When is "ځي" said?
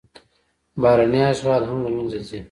2.27-2.39